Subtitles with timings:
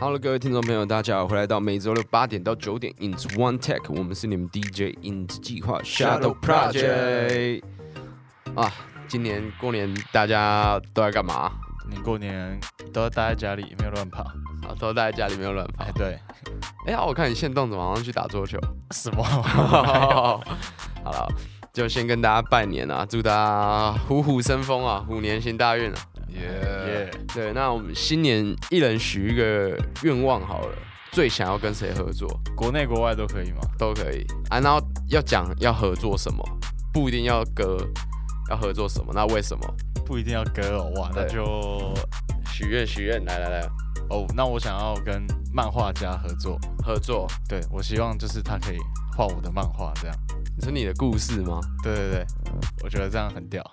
[0.00, 7.62] Hello，各位听众朋友，大家好，欢迎来到每周六八点到九点 Into One Tech，我们是你们 DJ In 计划 Shadow Project
[8.56, 8.72] 啊。
[9.06, 11.52] 今年过年大家都在干嘛？
[11.88, 12.58] 你过年
[12.92, 14.24] 都要待在家里，没有乱跑。
[14.24, 15.92] 啊，都待在家里没有乱跑哎，。
[15.94, 16.18] 对，
[16.86, 18.58] 哎、呀我看你现动怎么好像去打桌球？
[18.90, 19.22] 什么？
[19.22, 20.42] 好
[21.04, 21.28] 了，
[21.72, 25.96] 就先跟大家拜年啊，祝大家虎虎生风啊，虎年行大运啊。
[26.34, 26.42] 耶！
[26.86, 27.10] 耶！
[27.34, 30.76] 对，那我们新年一人许一个愿望好了，
[31.12, 33.60] 最想要跟谁合作国内国外都可以吗？
[33.78, 34.60] 都可以啊。
[34.60, 34.78] 然后
[35.08, 36.44] 要讲要合作什么，
[36.92, 37.78] 不一定要歌，
[38.50, 39.12] 要合作什么？
[39.14, 39.66] 那为什么？
[40.04, 41.94] 不一定要歌哦，哇，那就
[42.52, 43.68] 许愿许愿，来来来，
[44.10, 47.26] 哦，那我想要跟漫画家合作，合作。
[47.48, 48.78] 对我希望就是他可以
[49.16, 50.16] 画我的漫画，这样。
[50.56, 51.58] 你说你的故事吗？
[51.82, 52.26] 对对对，
[52.82, 53.64] 我觉得这样很屌。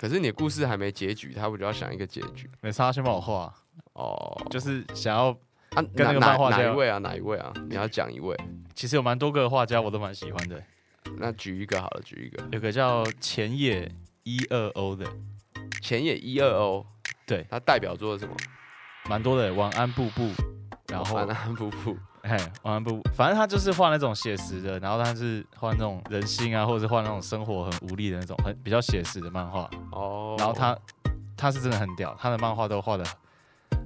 [0.00, 2.48] 可是你的故事还没结局，他不就要想一个结局？
[2.62, 3.52] 没差，他先帮我画，
[3.92, 5.26] 哦，就是想要，
[5.72, 6.96] 啊，跟那个哪漫画哪一位啊？
[6.96, 7.52] 哪一位啊？
[7.68, 8.34] 你要讲一位，
[8.74, 10.62] 其实有蛮多个画家我都蛮喜欢的，
[11.18, 12.42] 那举一个好了，举一个。
[12.50, 15.04] 有个叫前野一二 O 的，
[15.82, 16.86] 前野一二 O，
[17.26, 18.34] 对他代表作是什么？
[19.04, 20.30] 蛮多的，晚安布布，
[20.90, 21.96] 然后晚安布布。
[22.22, 29.70] 嘿，晚安布，反正他就是画那种写实的，然后他是画那种人心啊，或者是画那种生活很无力的那种，很比较写实的漫画。
[29.92, 30.76] 哦，然后他
[31.34, 33.04] 他是真的很屌，他的漫画都画的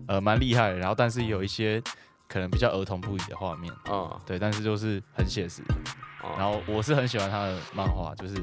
[0.08, 1.80] 呃蛮厉害的，然后但是有一些
[2.26, 5.62] 可能比较儿童不宜的画面，嗯，对，但是就是很写实。
[6.22, 8.34] 哦然后我是很喜欢他的漫画，就是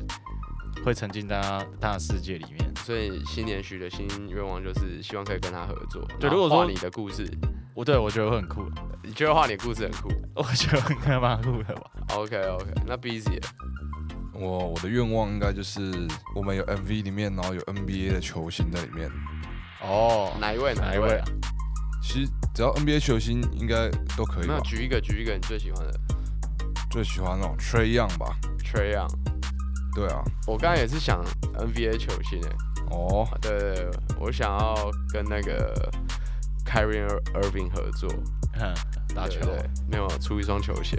[0.86, 2.74] 会沉浸在他他的世界里面。
[2.78, 6.02] 所以新年许的新愿望就是希望可以跟他合作。
[6.18, 7.28] 对如果说你的故事，
[7.82, 8.64] 我对我觉得会很酷，
[9.02, 11.90] 你觉得画你的故事很酷 我觉得很蛮酷的吧。
[12.16, 13.48] ？OK OK，那 Busy 了
[14.34, 15.82] 我我的愿望应该就是
[16.36, 19.10] 我们有 MV 里面，然后有 NBA 的球星在里面。
[19.82, 20.76] 哦，哪一位？
[20.76, 21.26] 哪一位啊？？
[22.04, 24.62] 其实只要 NBA 球星应该都可以吧没有，？
[24.62, 26.00] 举一个，举一个你最喜欢的
[26.92, 29.10] 最喜欢那种 Trey Young 吧？Trey Young。
[29.96, 31.20] 对啊，我刚才也是想
[31.58, 32.50] NBA 球星诶，
[32.92, 33.90] 哦，啊对对对，
[34.20, 34.76] 我想要
[35.12, 35.74] 跟那个
[36.72, 38.10] Kyrie Irving 合作。
[38.54, 38.74] 哼
[39.14, 39.40] 打球。
[39.42, 40.98] 对对对没有出一双球鞋。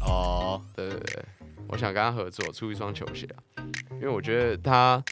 [0.00, 1.24] 哦，对对对，
[1.68, 3.64] 我想跟他合作出一双球鞋啊，
[3.94, 5.02] 因为我觉得他，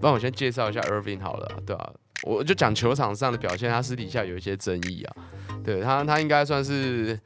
[0.00, 5.16] 帮我先介绍一下 Irving 好了啊、对啊，我就讲球场上的表现，他私底下有一些争议啊，
[5.62, 7.18] 对他他应该算是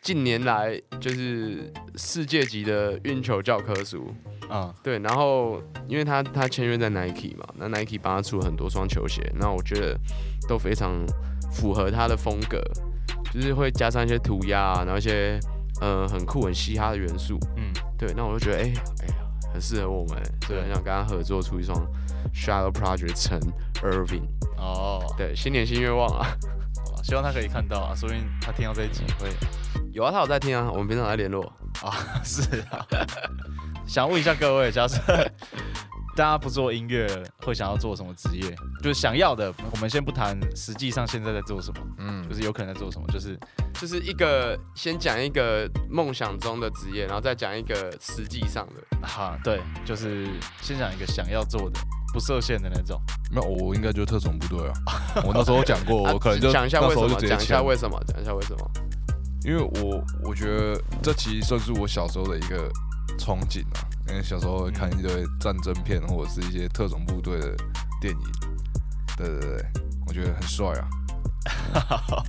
[0.00, 4.12] 近年来就是世界级的运球教科书，
[4.48, 9.98] 嗯，对，然后因为他他签约在 Nike 嘛，那 Nike 帮他出了很多双球鞋，那我觉得
[10.48, 11.04] 都非常
[11.50, 12.60] 符合他的风格，
[13.32, 15.38] 就是会加上一些涂鸦啊，然后一些
[15.80, 18.62] 呃很酷很嘻哈的元素，嗯，对，那我就觉得哎
[19.02, 19.14] 哎呀
[19.52, 21.76] 很适合我们，所以很想跟他合作出一双
[22.34, 23.40] Shadow Project 乘
[23.82, 24.22] Irving，
[24.56, 26.26] 哦，对，新年新愿望啊，
[26.94, 29.28] 哇希望他可以看到啊，说不定他听到这一集会。
[29.92, 31.42] 有啊，他有在听啊，我们平常在联络，
[31.82, 31.90] 啊，
[32.22, 32.86] 是啊。
[33.86, 35.00] 想问一下各位，假设
[36.16, 37.06] 大家不做音乐，
[37.44, 38.54] 会想要做什么职业？
[38.82, 43.38] 就是想要的，我们先不谈实际上现在在做什么，嗯就，是有可能在做什么，就是
[43.74, 49.06] 就是一个先讲一个梦想中的职业，然后再讲一个实际上的。
[49.06, 50.28] 哈，对，就是
[50.60, 51.80] 先讲一个想要做的，
[52.12, 53.00] 不设限的那种。
[53.30, 54.72] 没有，我应该就是特种部队啊。
[55.24, 58.70] 我那时候讲过，啊我可能就 讲一下为什么，讲一下为什么，讲一下为什么。
[59.42, 62.70] 因为我我觉得这其实算是我小时候的一个
[63.20, 67.54] 憧憬啊，因为小时候会看一堆战争片或者是一些特种部队的
[68.00, 68.32] 电影，
[69.16, 69.66] 对对对，
[70.06, 70.88] 我觉得很帅啊。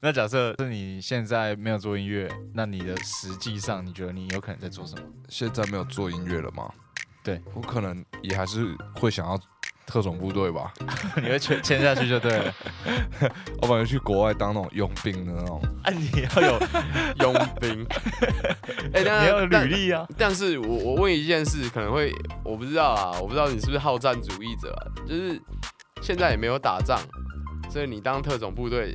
[0.00, 5.04] 那假设是你现在没有做音乐，那你的实际上你觉得你有可能在做什么？
[5.28, 6.68] 现在没有做音乐了吗？
[7.22, 9.38] 对，我可能也还是会想要
[9.86, 10.72] 特种部队吧，
[11.22, 12.54] 你会签签下去就对了。
[13.60, 15.60] 我本来去国外当那种佣兵的那种。
[15.82, 16.58] 啊，你要有，
[17.20, 17.86] 佣兵。
[18.94, 20.06] 哎、但你要有但履历啊。
[20.16, 22.12] 但是我我问一件事，可能会
[22.44, 24.80] 我不知道啊，我不知道你是不是好战主义者啊？
[25.06, 25.40] 就是
[26.00, 26.98] 现在也没有打仗，
[27.70, 28.94] 所以你当特种部队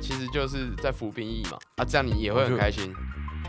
[0.00, 1.58] 其实就是在服兵役嘛。
[1.76, 2.94] 啊，这样你也会很开心。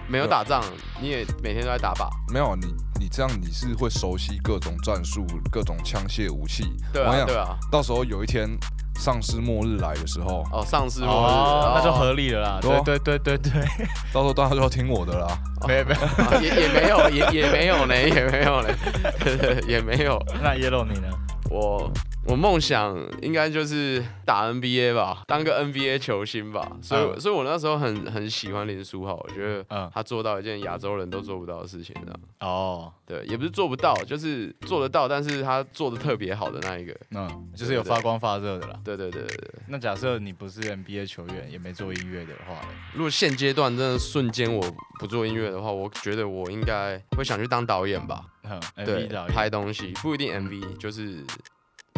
[0.07, 0.61] 没有打仗，
[0.99, 2.09] 你也每天都在打靶。
[2.33, 2.67] 没有你，
[3.01, 6.63] 你这样你是会熟悉各种战术、各种枪械武器。
[6.93, 7.57] 对啊，对啊。
[7.71, 8.47] 到时候有一天
[8.99, 12.59] 丧尸末日来的时候，哦，丧尸末日，哦，那就哦合理了啦。
[12.61, 13.61] 对啊对对对对对，
[14.13, 15.27] 到时候大家就要听我的啦。
[15.67, 15.99] 没 有没有。
[15.99, 18.69] 啊 也也没有，也也没有呢，也没有呢，
[19.67, 20.23] 也没有。
[20.43, 21.07] 那 Yellow 你呢？
[21.49, 21.91] 我
[22.27, 26.71] 我梦想应该就是打 NBA 吧，当个 NBA 球星吧。
[26.81, 32.19] 所以，嗯所以我那时候很很喜欢林书豪，我觉得嗯，他做到一件亚洲人都做不到的事情，这样。
[32.39, 36.95] 哦，对，也不是做不到，就是做得到，但是他做的特别好的那一个。
[37.11, 38.79] 嗯，就是有发光发热的啦。
[38.83, 39.51] 对对对对对。
[39.67, 42.61] 那假设你不是 NBA 球员，也没做音乐的话，
[42.93, 44.61] 如果现阶段真的瞬间我
[44.99, 48.25] 不做音乐的话，我觉得我应该会想去当导演吧。
[48.43, 51.23] 嗯对，MV 导，演拍东西不一定 MV，就是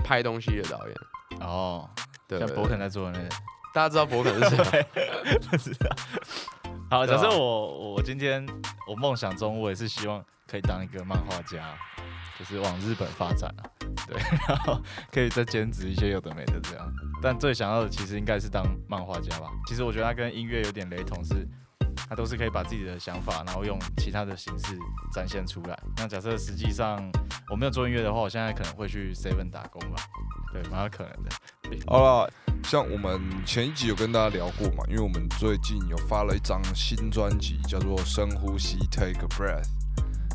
[0.04, 0.96] 拍东西的导演。
[1.40, 1.90] 哦，
[2.28, 3.30] 对，对像博肯在做的那个。
[3.74, 4.86] 大家知道博肯是谁？
[5.50, 5.90] 不知道。
[6.92, 8.46] 好，假设我我今天
[8.88, 11.76] 我梦想中我也是希望可以当一个漫画家，
[12.38, 13.66] 就是往日本发展啊，
[14.06, 14.16] 对，
[14.48, 14.80] 然后
[15.12, 16.94] 可以再兼职一些有的没的这样。
[17.20, 19.48] 但最想要的其实应该是当漫画家吧。
[19.66, 21.48] 其实我觉得它跟音乐有点雷同，是
[22.14, 24.78] 它都是可以把自己的想法，然后用其他的形式
[25.12, 25.76] 展现出来。
[25.98, 27.04] 那假设实际上
[27.50, 29.96] 我没有做音乐的话，我现在可能会去 Seven 打工吧，
[30.52, 31.32] 对，蛮有可能的。
[31.88, 32.32] 好了，
[32.66, 39.66] 像我们前一集有跟大家聊过嘛，因为我们最近有发了一张新专辑，叫做《深呼吸 Take a Breath》。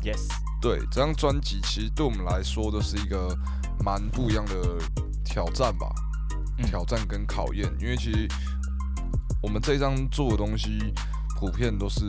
[0.03, 0.27] Yes，
[0.61, 3.33] 对，这张专辑其实对我们来说都是一个
[3.85, 4.53] 蛮不一样的
[5.23, 5.87] 挑战吧，
[6.57, 7.73] 嗯挑战跟考验。
[7.79, 8.27] 因为其实
[9.41, 10.93] 我们这张做的东西
[11.39, 12.01] 普遍都是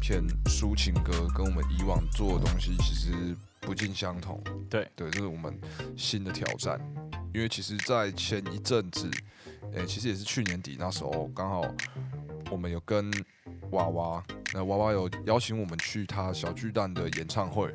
[0.00, 4.42] 偏抒情歌，跟我们以往做的东西其实不尽相同。
[4.70, 5.60] 对对，这是我们
[5.94, 6.80] 新的挑战。
[7.34, 9.10] 因为其实，在前一阵子，
[9.74, 11.62] 诶、其实也是去年底那时候，刚好
[12.50, 13.10] 我们有跟
[13.72, 14.24] 娃娃，
[14.54, 17.70] 那娃娃有邀请我们去他小巨蛋的演唱会。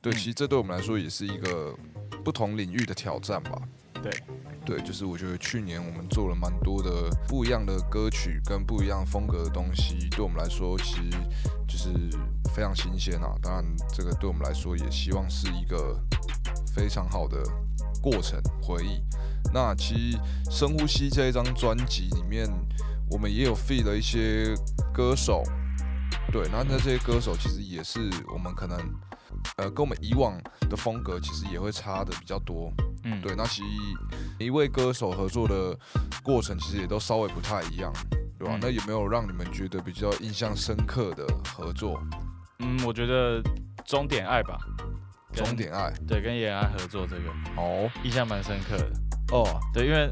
[0.00, 1.76] 对，嗯其实这对我们来说也是一个
[2.22, 3.60] 不同领域的挑战吧。
[4.04, 4.12] 对，
[4.66, 11.10] 对，就是我觉得去年我们做了蛮多的不一样的歌曲跟不一样风格的东西，对我们来说其实
[11.66, 11.88] 就是
[12.54, 13.34] 非常新鲜啊。
[13.40, 13.64] 当然，
[13.94, 15.98] 这个对我们来说也希望是一个
[16.66, 17.42] 非常好的
[18.02, 19.02] 过程回忆。
[19.54, 20.18] 那其实
[20.50, 22.46] 深呼吸这一张专辑里面，
[23.10, 24.54] 我们也有 feed 了一些
[24.92, 25.42] 歌手，
[26.30, 28.78] 对，那那这些歌手其实也是我们可能
[29.56, 32.72] 呃跟我们以往的风格其实也会差的比较多。
[33.04, 33.68] 嗯，对，那其实
[34.38, 35.78] 一位歌手合作的
[36.22, 37.92] 过程其实也都稍微不太一样，
[38.38, 38.54] 对吧？
[38.56, 42.02] 嗯那有没有让你们觉得比较印象深刻的合作？
[42.60, 43.42] 嗯，我觉得
[43.84, 44.58] 终点爱吧，
[45.32, 48.92] 终点爱对，跟延安合作这个哦印象蛮深刻的。
[49.32, 50.08] 哦，对，因为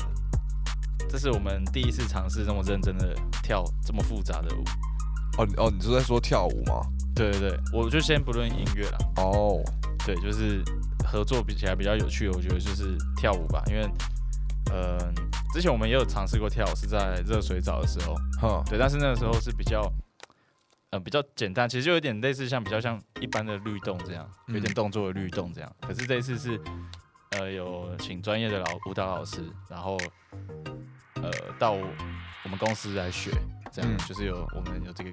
[1.08, 4.64] 这是我们第一次尝试这么认真的跳这么复杂的舞。
[5.38, 6.82] 哦你哦，你是在说跳舞吗？
[7.30, 9.62] 对对对，我就先不论音乐了，哦，
[10.04, 10.62] 对，就是
[11.06, 13.82] 合作比起来比较有趣的，我觉得就是跳舞吧，因为
[14.70, 14.98] 呃，
[15.52, 19.90] 之前我们也有尝试过跳舞，是在热水澡的时候，哼，对，但是那个时候是比较。
[20.90, 25.76] 呃，比较简单，其实就有点类似像比较像一般的律动这样，有点嗯动作的律动这样。
[25.80, 26.60] 可是这一次是，
[27.30, 29.96] 呃，有请专业的老舞蹈老师，然后
[31.14, 33.30] 呃到我们公司来学，
[33.72, 35.10] 这样、嗯就是有我们有这个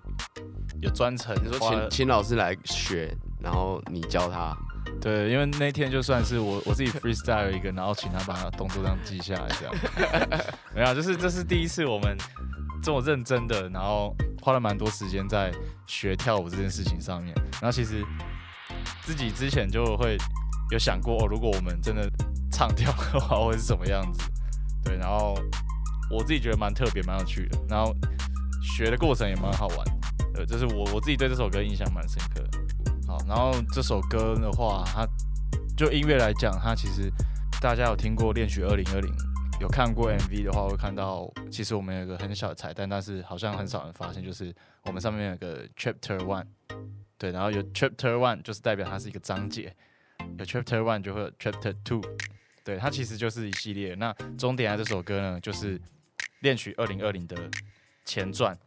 [0.82, 4.56] 有专程，你说请请老师来学，然后你教他，
[5.00, 9.76] 对，因为那天就算是我我自己 freestyle 一个，然后请他把他动作这样记下来，这样
[10.76, 12.18] 没有，就是这是第一次我们
[12.84, 15.52] 这么认真的，然后花了蛮多时间在
[15.86, 17.34] 学跳舞这件事情上面。
[17.62, 18.04] 然后其实
[19.04, 20.18] 自己之前就会
[20.72, 22.10] 有想过，哦，如果我们真的
[22.52, 24.22] 唱跳的话， 会是什么样子？
[24.84, 25.38] 对，然后
[26.10, 27.94] 我自己觉得蛮特别、蛮有趣的，然后
[28.62, 29.86] 学的过程也蛮好玩。
[30.36, 32.44] 呃，就是我我自己对这首歌印象蛮深刻。
[33.08, 35.08] 好，然后这首歌的话，它
[35.76, 37.12] 就音乐来讲，它其实
[37.60, 39.12] 大家有听过《恋曲二零二零》，
[39.62, 44.54] 有看过 MV 的话，会看到其实我们有个很小的彩蛋，但是好像很少人发现，就是
[44.84, 46.46] 我们上面有个 Chapter One，
[47.18, 49.76] 对，然后有 Chapter One 就是代表它是一个章节，
[50.38, 52.02] 有 Chapter One 就会有 Chapter Two，
[52.64, 53.96] 对，它其实就是一系列。
[53.96, 55.80] 那终点爱这首歌呢，就是
[56.42, 57.36] 《恋曲二零二零》的
[58.10, 58.58] 前传，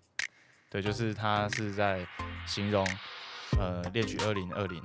[0.70, 2.06] 对，就是它是在
[2.46, 2.86] 形容
[3.58, 4.80] 呃《列举二零二零》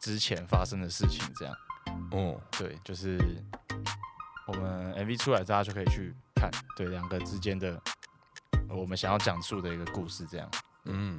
[0.00, 1.54] 之前发生的事情，这样。
[2.10, 3.18] 哦，对，就是
[4.46, 7.78] 我们 MV 出来，大家就可以去看，对两个之间的
[8.70, 10.50] 呃我们想要讲述的一个故事，这样。
[10.86, 11.14] 嗯，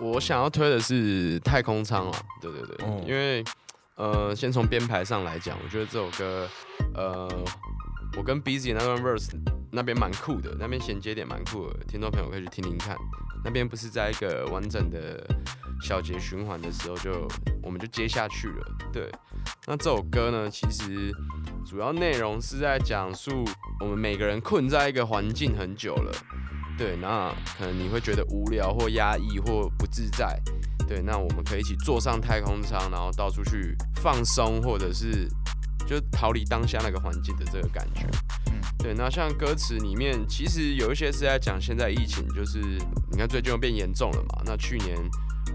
[0.00, 3.44] 我想要推的是太空舱啊，对对对，哦因为
[3.96, 6.48] 呃，先从编排上来讲，我觉得这首歌，
[6.94, 7.28] 呃，
[8.16, 9.30] 我跟 Busy 那段 verse
[9.76, 12.96] 那边蛮酷的，那边衔接点蛮酷的，听众朋友可以去听听看。
[13.44, 15.22] 那边不是在一个完整的
[15.82, 17.28] 小节循环的时候就
[17.62, 19.12] 我们就接下去了，对。
[19.66, 21.12] 那这首歌呢，其实
[21.64, 23.44] 主要内容是在讲述
[23.80, 26.12] 我们每个人困在一个环境很久了，
[26.78, 30.40] 对，那可能你会觉得无聊或压抑或不自在，
[30.88, 35.28] 对，那我们可以一起坐上太空舱，然后到处去放松，或者是
[35.86, 38.08] 就逃离当下那个环境的这个感觉。
[38.78, 42.58] 对，那像歌词里面，其实有一些是在讲现在疫情，就是
[43.10, 44.42] 你看最近又变严重了嘛。
[44.44, 44.96] 那去年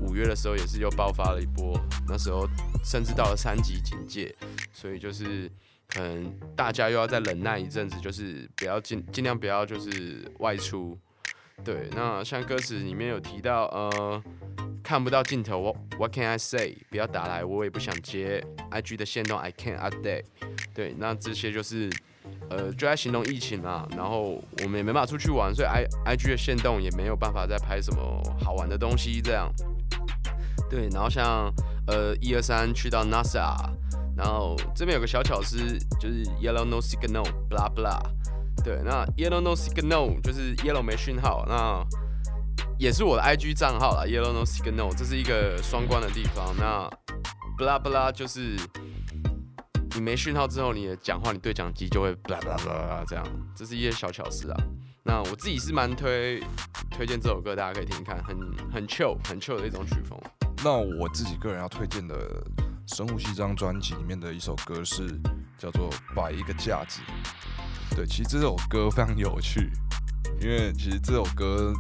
[0.02, 2.48] 五月的时候也是又爆发了一波，那时候
[2.84, 4.36] 甚至到了三级警戒，
[4.74, 5.50] 所以就是
[5.88, 10.98] 可能大家又要再忍耐一阵子，就是不要尽尽量不要就是外出。
[11.64, 14.24] 对，那像歌词里面有提到，呃，
[14.84, 16.76] 看不到尽头，What What can I say？
[16.90, 18.44] 不要打来，我也不想接。
[18.72, 20.24] IG 的线动 I can't update。
[20.74, 21.88] 对，那这些就是，
[22.50, 23.88] 呃，就在形容疫情啊。
[23.96, 28.02] 然后我们也没办法出去玩，所以 I IG 的限动也没有办法再拍什么
[28.44, 29.52] 好玩的东西这样。
[30.70, 31.54] 对，然后像
[31.88, 33.56] 呃一二三去到 NASA，
[34.16, 35.58] 然后这边有个小巧思，
[36.00, 38.00] 就是 Yellow no signal，blah blah。
[38.64, 41.84] 对，那 Yellow no signal 就是 Yellow 没讯号，那
[42.78, 46.56] 也是我的 IG 账号啦，Yellow no signal，这是一个双关的地方。
[46.58, 46.90] 那
[47.58, 48.56] blah blah 就是
[49.94, 54.58] 你没讯号之后，你的讲话，你对讲机就会 blah blah blah 这样，这是一些小巧思啊。
[55.04, 56.42] 那我自己是蛮推
[56.90, 58.38] 推荐这首歌，大家可以听听看，很
[58.72, 60.18] 很 chill 很 chill 的一种曲风。
[60.64, 62.16] 那我自己个人要推荐的
[62.96, 65.08] 《深呼吸》这张专辑里面的一首歌是
[65.58, 67.02] 叫做《摆一个架子》。
[67.96, 69.72] 对，其实这首歌非常有趣，
[70.40, 71.74] 因为其实这首歌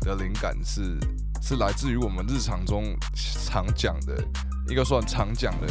[0.00, 0.96] 的灵感是
[1.42, 2.96] 是来自于我们日常中
[3.44, 4.24] 常讲的
[4.68, 5.66] 一个算常讲的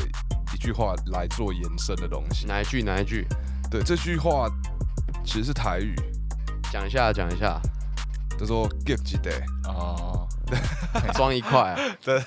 [0.53, 2.45] 一句话来做延伸的东西。
[2.47, 2.81] 哪一句？
[2.81, 3.25] 哪一句？
[3.69, 4.49] 对，这句话
[5.23, 5.93] 其实是台语，
[6.71, 7.59] 讲一下，讲一下，
[8.39, 9.43] 叫做 “give 几 day”。
[9.65, 10.27] 哦，
[11.13, 11.97] 装一块、啊。
[12.03, 12.21] 对。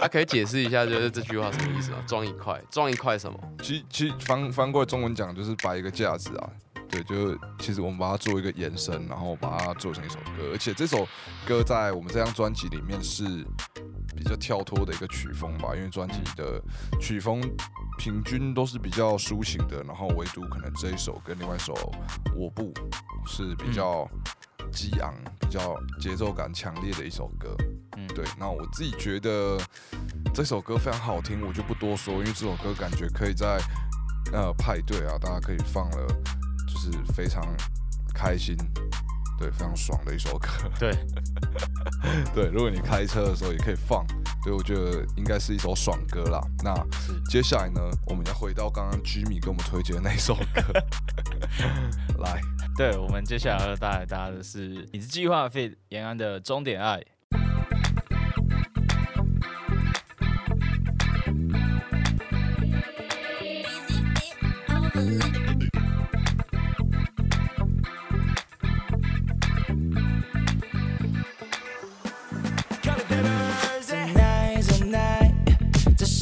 [0.00, 1.98] 他，可以解释一下，就是这句话什么意思吗？
[2.06, 3.38] 装一块，装一块什么？
[3.62, 6.50] 其其实翻翻过来中文讲就是摆一个架子啊，
[6.90, 11.06] 对，就是其实我们把它做一个延伸，然后把它做成一首歌，而且这首
[11.46, 13.44] 歌在我们这张专辑里面是比
[14.28, 16.62] 较跳脱的一个曲风吧，因为专辑的
[17.00, 17.40] 曲风
[17.98, 21.74] 平均都是比较抒情的，然后唯独可能这一首跟另外一首
[22.34, 22.72] 《我不》
[23.26, 24.08] 是比较
[24.72, 27.56] 激昂、比较节奏感强烈的一首歌。
[27.96, 29.58] 嗯，对，那我自己觉得
[30.34, 33.58] 这首歌非常好听，我就不多说，因为这首歌感觉可以在
[34.32, 36.06] 呃派对啊，大家可以放了，
[36.68, 37.42] 就是非常
[38.14, 38.54] 开心，
[39.38, 40.48] 对，非常爽的一首歌。
[40.78, 40.90] 对，
[42.34, 44.06] 对，如果你开车的时候也可以放，
[44.42, 46.40] 所以我觉得应该是一首爽歌啦。
[46.62, 46.74] 那
[47.28, 50.62] 接下来呢，我们要回到刚刚 Jimmy 给我们推荐的那首歌，
[52.18, 52.40] 来，
[52.76, 57.02] 对，我们接下来要带来大家的是你是计划 fit 延安的终点爱。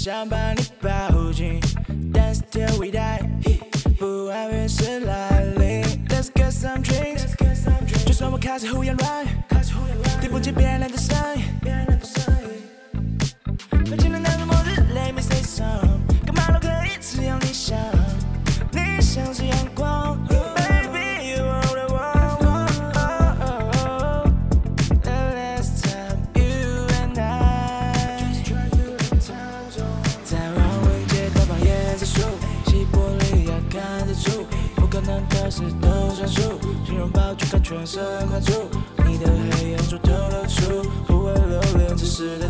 [0.05, 1.59] 想把你抱紧
[2.13, 3.23] ，Dance till we die，
[3.99, 5.83] 不安越是来临。
[6.09, 7.35] Let's get some drinks，
[8.05, 9.29] 就算我开始胡言乱语，
[10.21, 11.45] 听不见别人的声音。
[37.85, 38.53] 抱去看全身关注，
[39.05, 42.49] 你的黑眼珠透露出不会留恋此时的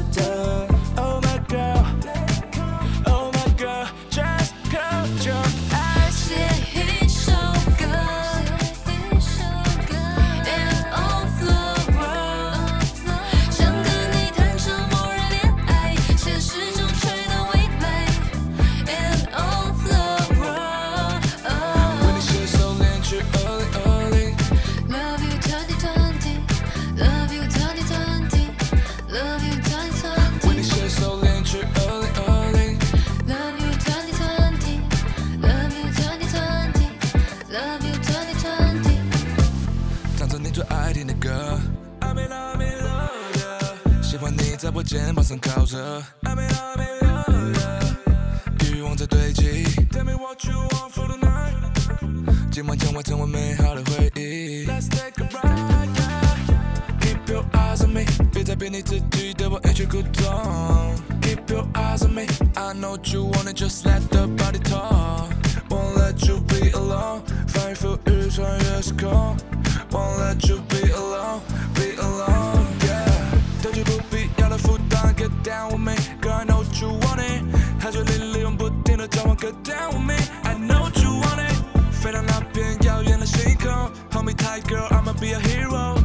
[84.54, 85.96] right, girl, I'ma be a hero。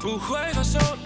[0.00, 1.03] 不会放手。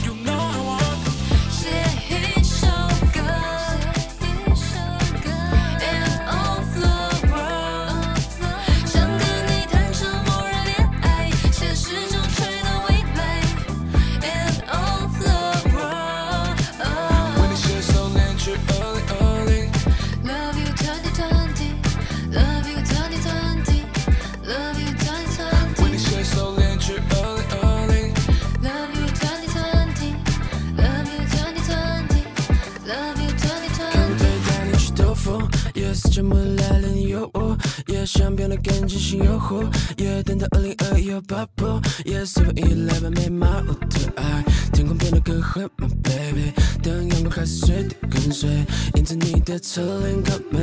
[38.38, 39.66] 变得更清醒诱惑，
[39.96, 48.48] 也等到二零二一有爆破，Yes Seven Eleven 没骂我的爱，天空变得更灰，My baby，当阳光开始随地跟随，
[48.94, 50.60] 印着你的侧脸靠美。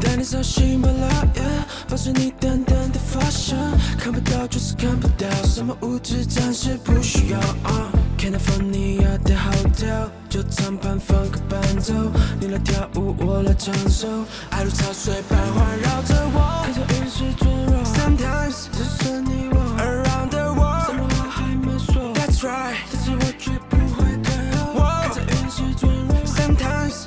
[0.00, 1.42] 带你扫兴巴拉耶，
[1.88, 3.58] 保持你淡淡的发香，
[3.98, 7.40] 看不到就是看不到，什么物质暂时不需要。
[7.40, 11.92] 啊 California 的 hotel，就长盘放个伴奏，
[12.40, 14.08] 你来跳舞，我来唱首，
[14.50, 17.84] 爱如潮水般环绕着我，看着云石坠落。
[17.84, 24.34] Sometimes 只剩你我，Around the world，什么话还没说，That's right，但是我绝不会退
[24.74, 26.16] 后，看着云石坠落。
[26.24, 27.06] Sometimes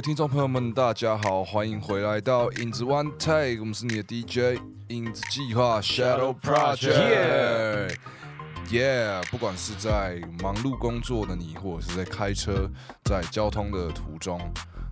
[0.00, 7.94] 位听众朋友们，大家好，欢迎回来到影子 One Take，我们是你的 DJ 影子计划 Shadow Project。
[8.70, 12.70] Yeah，不管是在忙碌工作的你，或者是在开车、
[13.04, 14.40] 在交通的途中，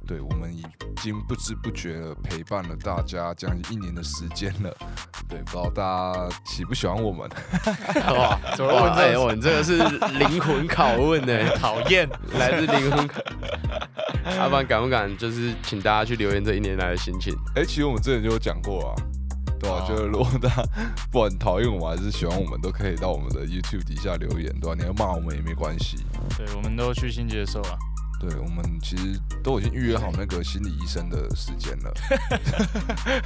[0.08, 0.64] 对我们已
[1.02, 4.74] 经不知不觉的陪伴了大家将近一年的时间了。
[5.28, 5.82] 对，不知道大
[6.14, 7.28] 家喜不喜欢我们？
[8.16, 9.76] 哇，怎么问这哎，我你这个是
[10.16, 13.20] 灵魂拷问呢， 讨厌，来自灵魂拷。
[14.40, 17.34] 阿凡敢不敢就是请大家去留言这一年来的心情？
[17.54, 18.94] 哎、其实我们之前就有讲过啊，
[19.60, 20.62] 对吧、哦就是如果大家
[21.12, 25.98] 不管讨厌我们还是喜欢我们，都可以到我们的 YouTube 底下留言，对吧、你要骂我们也没关系。
[26.38, 27.76] 对，我们都虚心接受啊。
[28.20, 31.92] 对，我们其实都已经预约好那个心理医生的时间了。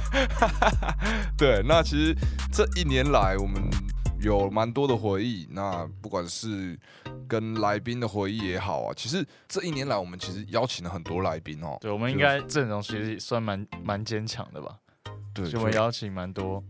[1.37, 2.15] 对，那其实
[2.51, 3.61] 这一年来，我们
[4.19, 5.47] 有蛮多的回忆。
[5.51, 6.79] 那不管是
[7.27, 11.77] 跟来宾的回忆也好啊，其实这一年来，我们其实邀请了很多来宾哦。
[11.81, 14.77] 对，我们应该阵容其实算蛮蛮坚强的吧？
[15.33, 16.63] 对，所以我们邀请蛮多，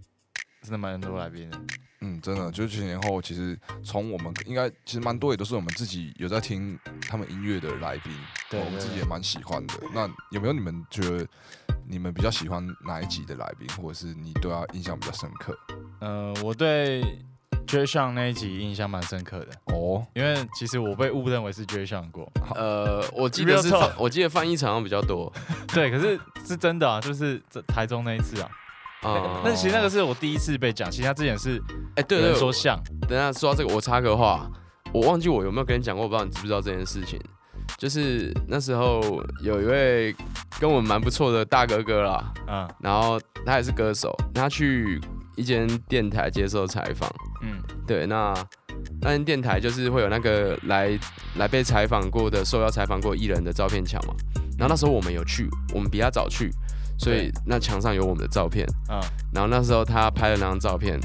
[0.62, 1.60] 真的蛮多来宾的。
[2.06, 6.78] 嗯，真的，就是前年后，其实从我们应该其实蛮多也都是我们自己有在听
[7.10, 8.12] 他们音乐的来宾，
[8.50, 9.74] 对我们自己也蛮喜欢的。
[9.94, 11.26] 那有没有你们觉得
[11.88, 15.58] 你们比较喜欢哪一集的来宾，或者是你对他印象比较深刻？
[16.02, 17.02] 呃，我对
[17.66, 22.30] J 上那一集印象蛮深刻的，哦，因为其实我被误认为是 J 上过。
[22.54, 25.32] 呃，我记得是我记得翻译场上比较多。
[25.74, 28.52] 对，可是是真的啊，就是这台中那一次啊。
[29.04, 31.62] 啊，但其实那个是我第一次被讲，其实他之前是
[31.96, 34.50] 哎，对对，人说像，等下说到这个，我插个话，
[34.94, 37.20] 我忘记我有没有跟你讲过，我不知道你知不知道这件事情。
[37.78, 39.02] 就是那时候
[39.42, 40.14] 有一位
[40.60, 42.70] 跟我们蛮不错的大哥哥啦，嗯。
[42.80, 45.00] 然后他也是歌手，他去
[45.36, 47.10] 一间电台接受采访，
[47.42, 48.34] 嗯，对，那
[49.02, 50.98] 那间电台就是会有那个来
[51.38, 54.14] 来被采访过的受邀采访过艺人的照片墙嘛，
[54.58, 56.52] 然后那时候我们有去，我们比他早去，
[56.98, 59.00] 所以那墙上有我们的照片，嗯。
[59.34, 61.00] 然后那时候他拍的那张照片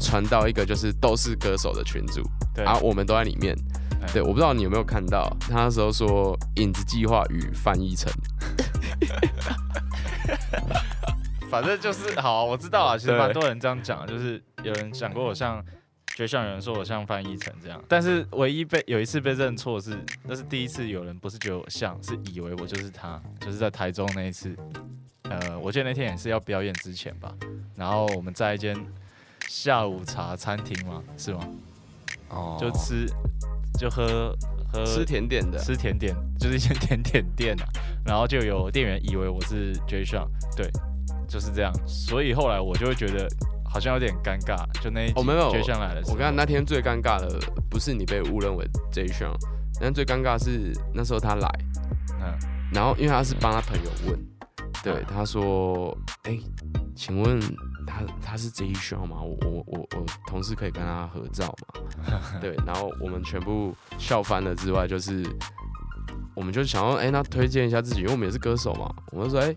[0.00, 2.22] 传到一个就是都是歌手的群组，
[2.54, 2.64] 对。
[2.64, 3.56] 啊，我们都在里面。
[4.02, 4.08] 哎。
[4.12, 8.12] 对，我不知道你有没有看到，他那时候说“影子计划”与翻译成，
[11.48, 15.64] 反正就是好啊、我知道啊，其实蛮多人这样讲，就是有人讲过我像，
[16.16, 24.56] 学校有人说我像翻译成这样，但是唯一被有一次被认错是，那是第一次有人不是觉得我像，是以为我就是他，就是在台中那一次，
[25.40, 27.32] 呃，我记得那天也是要表演之前吧，
[27.74, 28.76] 然后我们在一间
[29.48, 31.46] 下午茶餐厅嘛，是吗？
[32.28, 33.06] 哦就吃
[33.78, 34.34] 就喝
[34.72, 37.66] 喝吃甜点的，吃甜点，就是一间 甜点店啊，
[38.04, 40.70] 然后就有店员以为我是 J Sean，，对，
[41.28, 43.28] 就是这样，所以后来我就会觉得
[43.64, 47.38] 好像有点尴尬，就那一集哦没有 J 上来的时候，我看那天最尴尬的
[47.70, 49.34] 不是你被误认为 J 项，
[49.80, 51.48] 但最尴尬是那时候他来，
[52.20, 52.32] 嗯
[52.72, 54.18] 然后因为他是帮他朋友问，
[54.82, 56.38] 对嗯，他说：“哎、
[56.94, 57.40] 请问
[57.86, 59.16] 他他是 J 项吗？
[59.20, 61.82] 我我我我同事可以跟他合照吗？”
[62.40, 65.24] 对，然后我们全部笑翻了之外，就是
[66.34, 69.54] 我们就想要哎、那推荐一下自己，因为我们也是歌手嘛，我们就说哎。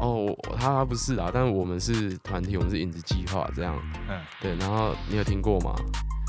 [0.00, 3.74] 哦，他他不是啊，但是我们是团体，我们是影子计划这样，
[4.08, 5.74] 嗯，对，然后你有听过吗？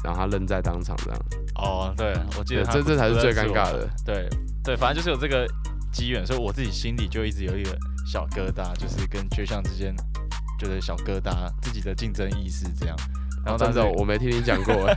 [0.03, 1.19] 然后他愣在当场这样，
[1.55, 3.87] 哦，对，我记，得这这才是最尴尬，的。
[4.03, 4.27] 对
[4.63, 5.45] 对，反正就是有这个
[5.91, 9.95] 机缘，所以我自己心里就一直有一个小疙瘩，就是跟 J 上之间
[10.59, 12.95] 觉得小疙瘩，自己的竞争意识这样。
[13.45, 14.95] 然后但是我没听你讲过，哎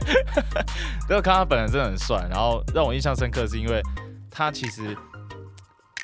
[1.09, 3.81] 但我看他本人真的很帅，然后让我印象深刻是因为
[4.31, 4.97] 他其实，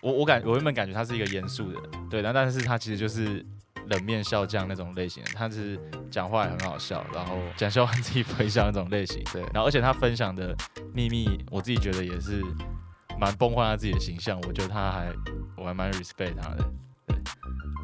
[0.03, 3.45] 我我感我原本感觉他是一个严肃的人，对，但但是他其实就是
[3.89, 5.79] 冷面笑匠那种类型的，他是
[6.11, 10.57] 讲话也很好笑，然后讲笑话自己不会笑那种类型，对然后而且他分享的
[10.95, 12.41] 秘密，我自己觉得也是
[13.19, 15.13] 蛮崩坏他自己的形象，我觉得他还
[15.57, 16.65] 我还蛮 respect 他的，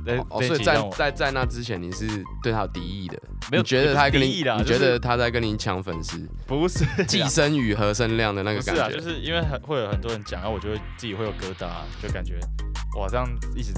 [0.05, 2.07] 对，哦，这所以在在在那之前你是
[2.43, 3.21] 对他有敌意的，
[3.51, 11.69] 没有你觉得他跟你，你觉得他在跟你抢粉丝，不是寄生与和生量的那个不是啊，感觉，就是因为很会有很多人讲，然后我就会自己会有疙瘩，
[12.03, 12.39] 就感觉
[12.99, 13.73] 哇这样一直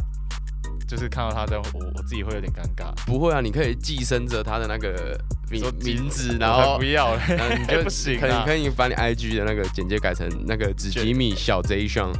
[0.87, 2.92] 就是看到他这样，我我自己会有点尴尬。
[3.07, 5.18] 不会啊，你可以寄生着他的那个
[5.51, 12.12] 名名字，然后不要了， 然后你 就不行啊可以可以把你 IG 的那个简介改成那个只吉米小 J 上，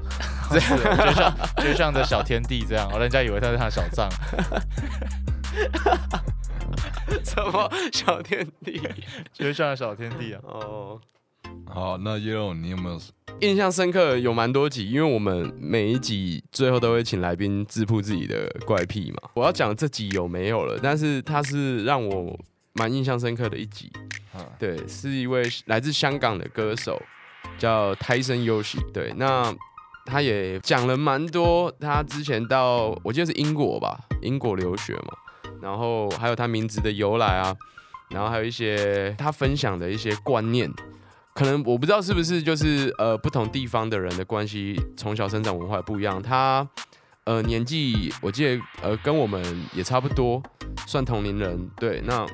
[0.51, 4.09] 这样就像就像的小天地这样，哦人家以为他是他的小账，
[7.25, 8.81] 什么小天地？
[9.33, 10.41] 就像小天地啊。
[10.45, 11.01] 哦，
[11.67, 13.01] 好，那 Yellow 你有没有？
[13.41, 19.29] 印象深刻有蛮多集，因为我们每一集最后都会请来宾自曝自己的怪癖嘛。
[19.35, 22.35] 我要讲这集有没有了，但是它是让我
[22.73, 23.93] 蛮印象深刻的一集。
[24.33, 26.99] 啊对，是一位来自香港的歌手，
[27.59, 28.79] 叫泰森优喜。
[28.95, 29.55] 对，那
[30.07, 37.55] 他也讲了蛮多，他之前到我记得是英国吧，英国留学嘛，然后还有他名字的由来啊，
[38.09, 40.73] 然后还有一些他分享的一些观念。
[41.37, 46.21] 可能我不知道是不是就是呃不同地方的人的关系，从小生长文化不一样。
[46.23, 46.67] 他
[47.25, 49.45] 呃年纪我记得呃跟我们
[49.75, 50.43] 也差不多，
[50.87, 51.71] 算同龄人。
[51.77, 52.27] 对，那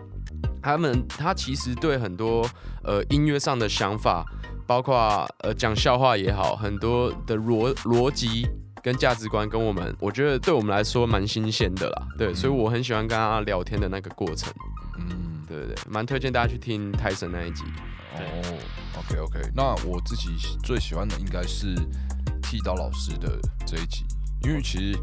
[0.63, 2.49] 他们他其实对很多
[2.85, 4.25] 呃音乐上的想法，
[4.69, 8.47] 包括呃讲笑话也好，很多的逻逻辑
[8.85, 12.07] 跟价值观跟我们，我觉得对我们来说蛮新鲜的啦。
[12.17, 14.53] 对，所以我很喜欢跟他聊天的那个过程。
[15.01, 17.65] 嗯，对对对，蛮推荐大家去听泰森那一集。
[18.15, 18.59] 哦
[18.99, 21.75] ，OK OK，那我自己最喜欢的应该是
[22.43, 24.05] 剃刀老师的这一集，
[24.43, 24.99] 因为其实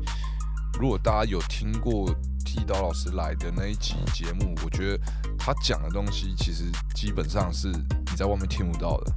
[0.79, 2.13] 如果大家有听过
[2.45, 5.03] 剃刀老师来的那一集节目，我觉得
[5.37, 9.13] 他讲的东西其实基本上是你在外面听不到的。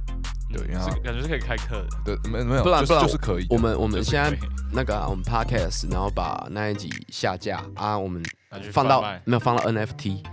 [0.49, 1.89] 对，因为感觉是可以开课的。
[2.05, 3.47] 对没没有，不然不然就是可以。
[3.49, 4.35] 我们我们就是现在
[4.71, 8.23] 那个啊、我们 podcast，然后把那一集下架啊，我们
[8.71, 10.23] 放到没有放到 NFT，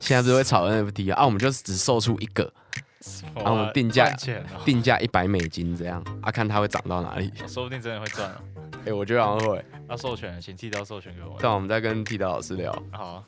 [0.00, 2.52] 现在不是会炒 NFT 啊，啊，我们就只售出一个，
[3.34, 4.06] 哇啊我们定价
[4.54, 7.32] 哦，定价一百美金这样啊，看它会涨到哪里。
[7.46, 8.36] 说不定真的会赚哦。
[8.86, 9.64] 哎、我觉得好像会。
[9.88, 11.36] 要授权，请剃刀授权给我们。
[11.40, 12.72] 但我们再跟剃刀老师聊。
[12.90, 13.24] 好啊，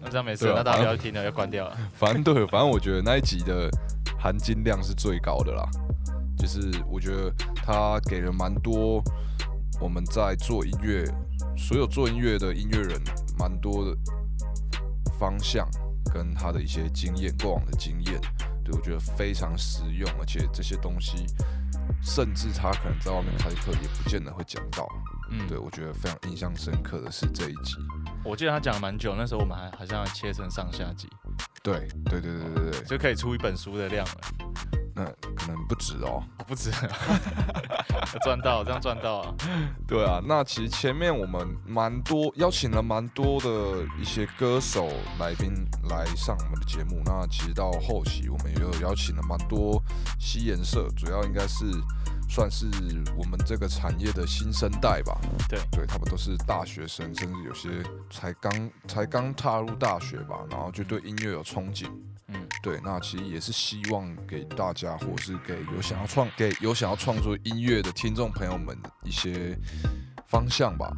[0.00, 1.76] 那这样没事，啊那大家不要听了，要关掉了。
[1.94, 3.68] 反正 对，反正我觉得那一集的
[4.18, 5.68] 含金量是最高的啦。
[6.38, 9.02] 就是我觉得他给了蛮多
[9.80, 11.04] 我们在做音乐，
[11.56, 13.00] 所有做音乐的音乐人
[13.38, 13.96] 蛮多的
[15.18, 15.68] 方向
[16.12, 18.20] 跟他的一些经验，过往的经验，
[18.64, 21.26] 对我觉得非常实用，而且这些东西
[22.02, 24.88] 甚至他可能在外面开课也不见得会讲到。
[25.30, 27.76] 嗯，对我觉得非常印象深刻的是这一集。
[28.24, 31.06] 我记得他讲了蛮久，那时候我们还好像切成上下集，
[31.62, 34.20] 对对对对对对，就可以出一本书的量了。
[34.98, 35.04] 那
[35.36, 36.22] 可能不止哦。
[36.46, 36.70] 不止，
[38.24, 39.34] 赚到，这样赚到啊！
[39.86, 43.48] 对啊，那其实前面我们蛮多邀请了蛮多的
[44.00, 44.88] 一些歌手
[45.20, 45.52] 来宾
[45.88, 47.00] 来上我们的节目。
[47.04, 49.80] 那其实到后期我们也有邀请了蛮多
[50.18, 51.64] 西颜色，主要应该是
[52.28, 52.66] 算是
[53.16, 55.18] 我们这个产业的新生代吧。
[55.48, 57.68] 对对他们都是大学生，甚至有些
[58.10, 61.86] 才刚才刚踏入大学吧，然后就对音乐有憧憬。
[62.28, 69.58] 嗯，对，那其实也是希望给大家，或是给有想要创给有想要创作音乐的听众朋友们一些
[70.26, 70.90] 方向吧，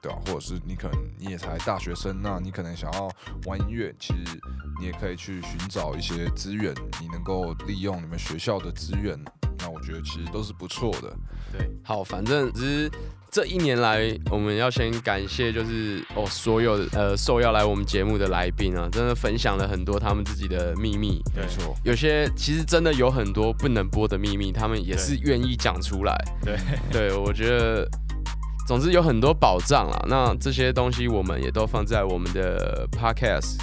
[0.00, 3.10] 对啊，或者是你可能你也才大学生，那你可能想要
[3.46, 4.40] 玩音乐，其实
[4.78, 9.18] 你也可以去寻找一些资源，你能够利用你们学校的资源，
[9.58, 11.16] 那我觉得其实都是不错的。
[11.52, 12.90] 对，好，反正只是
[13.30, 21.22] 这一年来，我们要先感谢，就是哦，所有的呃受邀来我们节目的来宾啊，真的分享了很多他们自己的秘密。
[21.36, 26.16] 没错，有些其实真的有很多不能播的秘密，他们也是愿意讲出来。
[26.42, 26.58] 对，
[26.90, 27.88] 对，我觉得，
[28.66, 30.04] 总之有很多保障啦。
[30.08, 33.58] 那这些东西我们也都放在我们的 podcast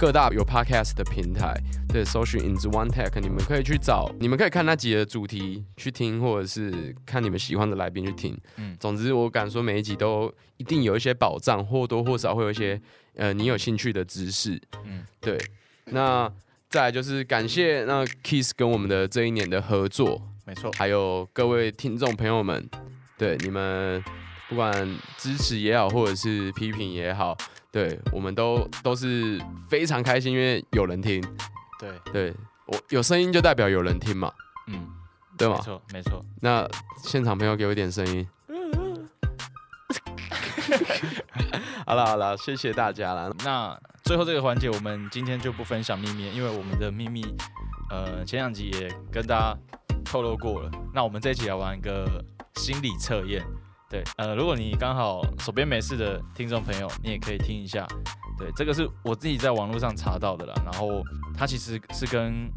[0.00, 1.54] 各大有 podcast 的平台，
[1.86, 8.34] 对，搜寻 In the One Tech，你们可以去找，你们可以看那集的主题去听，或者是看你们喜欢的来宾去听。
[8.56, 12.80] 嗯总之我敢说每一集都一定有一些保障，或多或少会有一些
[13.14, 14.58] 呃你有兴趣的知识。
[14.86, 15.38] 嗯，对。
[15.84, 16.32] 那
[16.70, 22.66] 再来就是感谢那 Kiss 跟我们的这一年的合作，没错，还有各位听众朋友们，
[23.18, 24.02] 对你们
[24.48, 24.72] 不管
[25.18, 27.36] 支持也好，或者是批评也好，
[27.72, 31.22] 对我们都都是非常开心，因为有人听。
[31.78, 32.34] 对，对
[32.66, 34.32] 我有声音就代表有人听嘛，
[34.66, 34.88] 嗯，
[35.38, 35.54] 对吗？
[35.56, 36.24] 没错，没错。
[36.40, 36.68] 那
[37.02, 38.26] 现场朋友给我一点声音。
[41.86, 43.34] 好了好了，谢谢大家了。
[43.44, 47.24] 那最后这个环节，我们今天就不分享秘密，因为我们的秘密，
[47.90, 49.58] 呃，前两集也跟大家
[50.04, 50.70] 透露过了。
[50.94, 53.44] 那我们这一集来玩一个心理测验。
[53.90, 57.84] 对，呃，如果你刚好手边没事的听众朋友，你也可以听一下。
[58.38, 61.02] 对，这个是我自己在网络上查到的啦，然后
[61.36, 62.48] 它其实是跟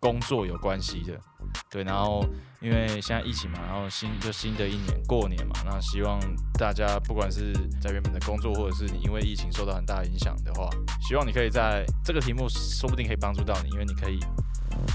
[0.00, 1.12] 工作有关系的。
[1.70, 2.24] 对，然后
[2.62, 6.18] 因为现在疫情嘛，然后新就新的一年过年嘛，那希望
[6.54, 10.70] 大家不管是在原本的工作，或者是你因为疫情受到很大影响的话，
[11.06, 14.18] 希望你可以在这个题目说不定可以帮助到你，因为你可以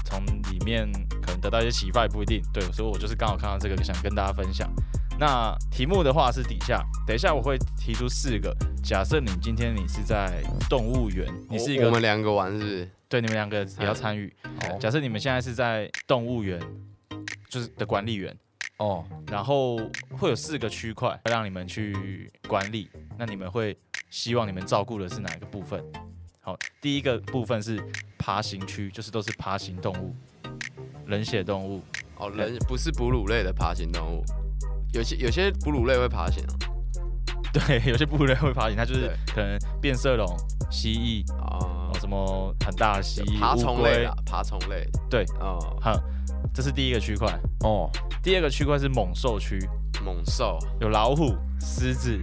[0.04, 0.90] 从里面
[1.22, 2.42] 可能得到一些启发，也不一定。
[2.52, 4.68] 对，所以我就是刚好看到这个，想跟大家分享。
[5.18, 8.56] 那题目的话是底下，等一下我会提出四个。
[8.84, 12.88] 假设你今天你是在动物园，你是一个我我们两个玩是不是？
[13.08, 14.32] 对，你们两个也要参与。
[14.62, 16.60] 好假设你们现在是在动物园，
[17.48, 18.36] 就是的管理员，
[18.76, 19.76] 哦，然后
[20.16, 23.76] 会有四个区块让你们去管理，那你们会
[24.10, 25.82] 希望你们照顾的是哪一个部分？
[26.40, 27.82] 好，第一个部分是
[28.18, 30.14] 爬行区，就是都是爬行动物，
[31.06, 31.82] 冷血动物。
[32.18, 34.24] 哦，人不是哺乳类的爬行动物，
[34.92, 36.54] 有些有些哺乳类会爬行啊。
[37.50, 40.26] 对，有些哺乳类会爬行，它就是可能变色龙、
[40.70, 44.86] 蜥蜴，啊哦，什么很大的蜥蜴、爬虫类啦，，爬虫类。
[45.08, 45.98] 对，哦，好，
[46.52, 47.26] 这是第一个区块。
[47.60, 47.90] 哦，
[48.22, 49.58] 第二个区块是猛兽区，
[50.04, 50.58] 猛兽。
[50.78, 52.20] 有老虎、狮子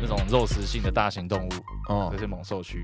[0.00, 1.50] 那种肉食性的大型动物，
[1.88, 2.80] 哦这，是猛兽区。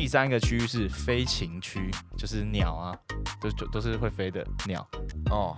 [0.00, 2.96] 第三个区域是飞禽区，就是鸟啊，
[3.38, 4.80] 都就都是会飞的鸟，
[5.30, 5.54] 哦，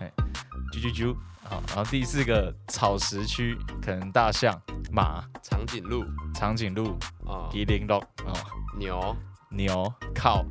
[0.72, 1.16] 啾啾啾。
[1.44, 6.04] 好，然后第四个草食区，可能大象、马、长颈鹿。
[6.34, 8.34] 长颈鹿、啊，麒麟龙哦、
[8.76, 9.16] 牛，
[9.52, 10.44] 牛、靠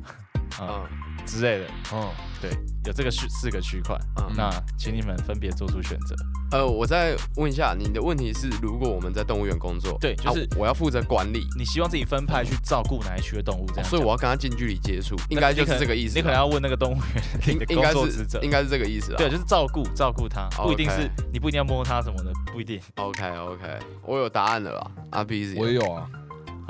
[0.58, 2.10] 啊、嗯之类的，嗯，
[2.40, 2.50] 对，
[2.84, 3.96] 有这个区四个区块。
[4.18, 4.32] 嗯。
[4.36, 6.16] 那请你们分别做出选择。
[6.50, 13.66] 呃，我再问一下，你的问题是，如果我们在动物园工作，对就是啊我要负责管理，你希望自己分派去照顾哪一区的动物？
[13.68, 16.18] 这样讲、所以我要跟他近距离接触，应该就是这个意思吧。
[16.18, 19.16] 你可能要问那个动物园应的应该工作职责，是应该是这个意思啊。
[19.16, 22.80] 对，就是照顾照顾它，哦不一定 OK 是你不一定要摸它什么的，不一定。
[22.96, 24.90] OK OK，我有答案了啦。
[25.10, 26.10] 阿 B 我也有啊，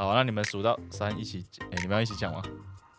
[0.03, 2.43] 好，那你们数到三一起，哎、你们要一起讲吗？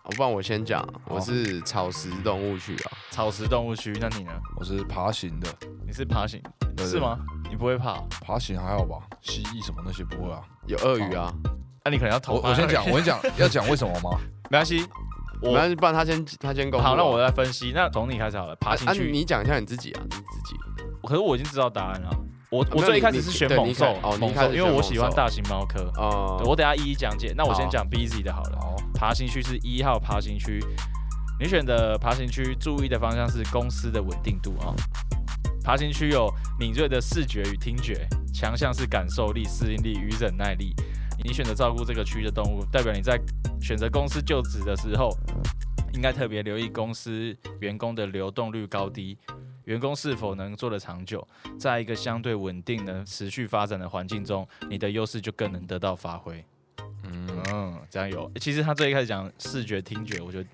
[0.03, 2.91] 好不然我先讲，我是草食动物区啊。
[3.11, 4.31] 草食动物区，那你呢？
[4.55, 5.53] 我是爬行的，
[5.85, 6.41] 你是爬行
[6.77, 7.01] 对是？
[7.01, 7.19] 吗？
[7.49, 7.95] 你不会怕？
[8.21, 8.99] 爬行还好吧？
[9.19, 10.41] 蜥蜴什么那些不会啊。
[10.65, 11.29] 有鳄鱼啊，
[11.83, 14.17] 那、你可能要投我我先讲，我先讲， 要讲为什么吗？
[14.49, 14.85] 没关系。
[15.41, 16.91] 我不然他先他先公布啊。
[16.91, 17.73] 好，那我来分析。
[17.75, 19.11] 那从你开始好了，爬行啊，区。
[19.11, 20.55] 你讲一下你自己啊，你自己。
[21.03, 22.09] 可是我已经知道答案了。
[22.53, 25.91] 我我最一开始是选猛兽猛兽，因为我喜欢大型猫科。
[25.95, 27.33] 哦，我等下一一讲解。
[27.35, 28.59] 那我先讲 B Z 的好了。
[28.61, 30.63] 好，爬行区是一号爬行区，
[31.39, 34.69] 你选的爬行区注意的方向是公司的稳定度啊、
[35.63, 40.75] 爬行区有敏锐的视觉与听觉，强项是感受力、适应力与忍耐力。
[41.23, 43.19] 你选择照顾这个区的动物，代表你在
[43.59, 45.09] 选择公司就职的时候，
[45.93, 49.17] 应该特别留意公司员工的流动率高低，
[49.65, 51.25] 员工是否能做得长久。
[51.57, 56.43] 在一个相对稳定、能持续发展的环境中，你的优势就更能得到发挥。
[57.03, 58.31] 嗯，嗯，这样有。
[58.39, 60.49] 其实他最一开始讲视觉、听觉，我觉得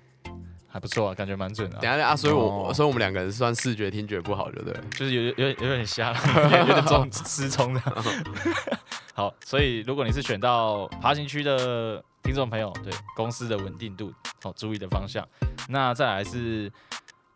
[0.66, 4.80] 还不错啊，感觉蛮准的啊、等下啊，所以我哦所以我们两个人算视觉听觉不好，对不对？
[4.90, 7.80] 就是有有有有点瞎，有点有点中失聪的。
[9.14, 15.26] 好，所以如果你是选到爬行区的听众朋友，对公司的稳定度哦，注意的方向。
[15.68, 16.70] 那再来是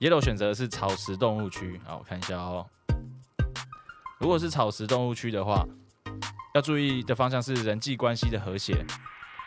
[0.01, 2.67] yellow 选择是草食动物区，好，我看一下哦。
[4.19, 5.65] 如果是草食动物区的话，
[6.55, 8.85] 要注意的方向是人际关系的和谐。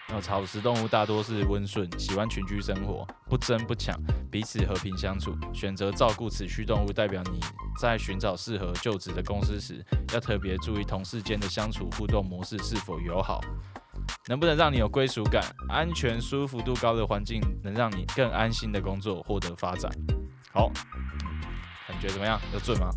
[0.10, 3.94] 那草食动物大多是温顺，喜欢群居生活，不争不抢，
[4.32, 5.36] 彼此和平相处。
[5.54, 7.42] 选择照顾此区动物，代表你
[7.82, 13.42] 在寻找适合就职的公司时，要特别注意同事间的相处互动模式是否友好，
[14.28, 19.92] 能不能让你有归属感，安全舒服度高的环境，能让你更安心的工作，获得发展。
[20.58, 20.72] 好，
[21.88, 22.42] 感觉怎么样？
[22.52, 22.90] 有准吗？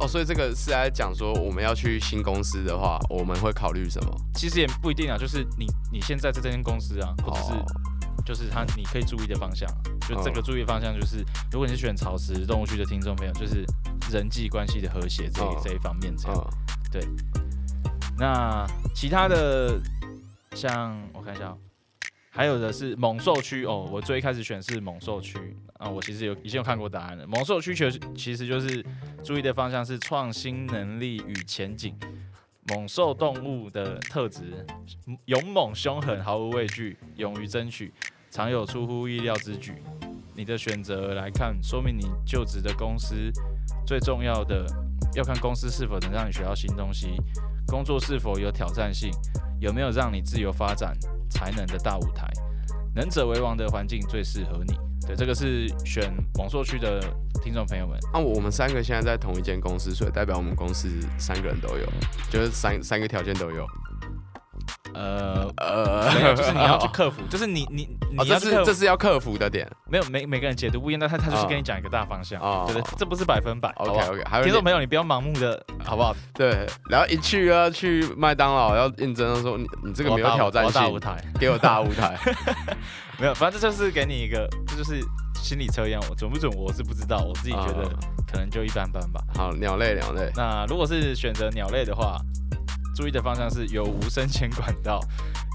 [0.00, 4.12] 哦，所以这个是在讲说我们要去新公司的话，我们会考虑什么？
[4.34, 7.64] 其实也不一定啊，就是你你现在在这间公司啊，或者是哦
[8.26, 13.64] 就是他你可以注意的方向啊，就这个注意的方向就是，如果你是选草食动物区的听众朋友，就是
[14.10, 16.50] 人际关系的和谐这这一方面这样。
[16.90, 17.06] 对，
[18.18, 19.80] 那其他的
[20.56, 21.58] 像我看一下哦，
[22.40, 27.26] 还有的是猛兽区哦，我最一开始选是猛兽区啊，我其实有已经有看过答案了。
[27.26, 28.82] 猛兽区其实其实就是
[29.22, 31.94] 注意的方向是创新能力与前景。
[32.70, 34.66] 猛兽动物的特质，
[35.26, 37.92] 勇猛凶狠，毫无畏惧，勇于争取，
[38.30, 39.74] 常有出乎意料之举。
[40.34, 43.14] 你的选择来看，说明你就职的公司
[43.86, 44.64] 最重要的
[45.14, 47.08] 要看公司是否能让你学到新东西，
[47.66, 49.10] 工作是否有挑战性，
[49.60, 50.96] 有没有让你自由发展
[51.28, 52.26] 才能的大舞台。
[52.94, 54.74] 能者为王的环境最适合你。
[55.06, 57.00] 对，这个是选网硕区的
[57.42, 57.98] 听众朋友们。
[58.12, 61.86] 那、我们三个现在在同一间公司，所以代表我们公司三个人都有，
[62.30, 63.66] 就是三三个条件都有。
[64.94, 68.58] 呃，呃，没有，就是你要去克服， 就是你你哦，这你要去克服。
[68.58, 69.68] 是这是要克服的点。
[69.88, 73.72] 没有每每个人解读不一样，但他他就是哦跟你讲一个大方向，哦对对，这不是百分百。
[73.76, 76.14] 好 OK 不好 OK，还有听众朋友，你不要盲目的，好不好？
[76.34, 82.18] 对，然后一去啊去麦当劳要应征，说你你这个没有挑战大舞台，给我大舞台。
[83.18, 85.00] 没有，反正这就是给你一个，这就是
[85.34, 87.90] 心理测验，我准不准我是不知道，我自己觉得哦
[88.30, 89.20] 可能就一般般吧。
[89.34, 92.16] 好，鸟类鸟类，那如果是选择鸟类的话，
[92.94, 95.00] 注意的方向是有无升迁管道。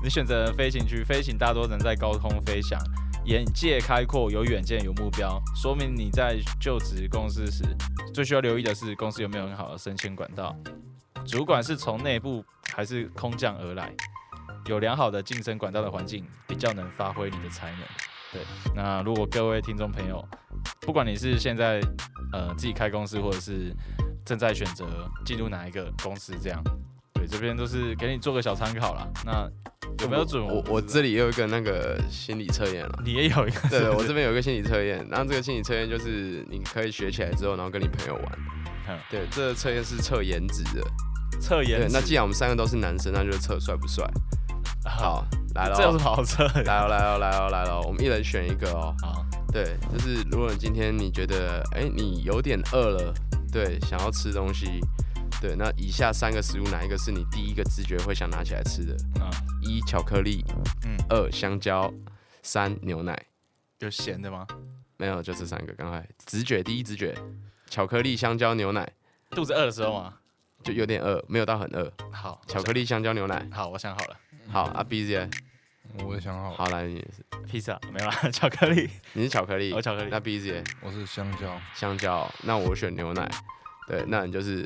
[0.03, 2.79] 你选择飞行区，飞行大多能在高空飞翔，
[3.25, 7.63] 眼界开阔，有远见，有目标，说明你在就职公司时，
[8.13, 10.55] 最需要留意的是公司有没有很好的升迁管道，
[11.25, 12.43] 主管是从内部
[12.73, 13.91] 还是空降而来，
[14.65, 17.79] 有良好的晋升管道的环境，比较能发挥你的才能。
[18.31, 18.41] 对，
[18.75, 20.23] 那如果各位听众朋友，
[20.81, 21.79] 不管你是现在
[22.33, 23.73] 呃自己开公司，或者是
[24.25, 26.61] 正在选择进入哪一个公司，这样，
[27.25, 29.07] 对，这边都是给你做个小参考啦。
[29.25, 29.49] 那
[29.99, 30.45] 有没有准？
[30.45, 32.99] 我我这里也有一个那个心理测验了。
[33.03, 38.39] 你也有一个对，我这边有一个心理测验，然后这个心理测验就是你可以学起来之后，然后跟你朋友玩
[38.89, 38.97] 嗯。
[39.09, 40.81] 对，这个测验是测颜值的。
[41.39, 41.89] 测颜值。
[41.91, 44.05] 那既然我们三个都是男生，那就是测帅不帅。
[44.85, 46.45] 好，来了，这有什么好测？
[46.45, 48.93] 来了来了来了来了，我们一人选一个哦。
[49.01, 53.13] 好，对，就是如果你今天你觉得，哎、你有点饿了，
[53.51, 54.79] 对，想要吃东西，
[55.45, 58.97] 对，那以下三个食物哪一个是你第一个直觉会想拿起来吃的？
[59.21, 59.29] 嗯，
[59.61, 60.43] 一巧克力，
[60.83, 61.93] 嗯二香蕉，
[62.41, 63.15] 三牛奶。
[63.77, 64.47] 有咸的吗？
[64.97, 65.73] 没有，就这三个。
[65.73, 67.15] 刚才直觉，第一直觉，
[67.69, 68.91] 巧克力、香蕉、牛奶，
[69.29, 70.15] 肚子饿的时候吗？
[70.63, 71.93] 就有点饿，没有到很饿。
[72.11, 73.47] 好，巧克力、香蕉、牛奶。
[73.51, 74.17] 好，我想好了，
[74.51, 75.29] 好，阿，B Z，
[76.03, 80.19] 我也想好了，好来，你是披萨没有啦，巧克力， 你是巧克力 我，巧克力那。
[80.19, 83.29] B Z 我是香蕉，香蕉，那我选牛奶。
[83.87, 84.65] 对，那你就是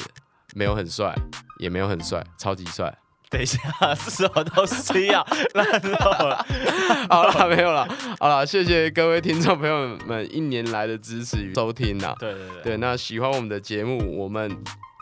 [0.55, 1.13] 没有很帅，
[1.59, 2.95] 也没有很帅，超级帅。
[3.29, 3.59] 等一下，
[3.93, 5.23] 是什么东西啊？
[5.53, 6.43] 烂透了。
[7.09, 7.88] 好了，没有了，
[8.19, 12.15] 好了，谢谢各位听众朋友们一年来的支持与收听呐。
[12.19, 12.63] 对对对。
[12.63, 14.51] 对，那喜欢我们的节目，我们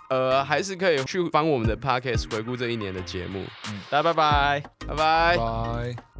[0.09, 3.45] 呃还是可以去帮我们的 podcast 回顾这一年的节目。
[3.69, 4.63] 嗯，大家拜拜。
[4.85, 5.37] 拜拜。
[5.37, 6.16] 拜。